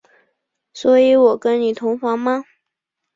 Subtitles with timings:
[0.73, 2.43] 所以我跟你同房吗？